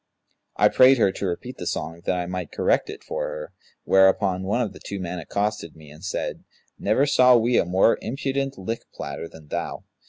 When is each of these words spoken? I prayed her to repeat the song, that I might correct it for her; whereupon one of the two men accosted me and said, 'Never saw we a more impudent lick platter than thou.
I 0.55 0.67
prayed 0.67 0.97
her 0.97 1.11
to 1.11 1.27
repeat 1.27 1.57
the 1.59 1.67
song, 1.67 2.01
that 2.05 2.17
I 2.17 2.25
might 2.25 2.51
correct 2.51 2.89
it 2.89 3.03
for 3.03 3.25
her; 3.27 3.53
whereupon 3.83 4.41
one 4.41 4.59
of 4.59 4.73
the 4.73 4.79
two 4.83 4.99
men 4.99 5.19
accosted 5.19 5.75
me 5.75 5.91
and 5.91 6.03
said, 6.03 6.43
'Never 6.79 7.05
saw 7.05 7.37
we 7.37 7.59
a 7.59 7.65
more 7.65 7.99
impudent 8.01 8.57
lick 8.57 8.85
platter 8.95 9.27
than 9.27 9.49
thou. 9.49 9.83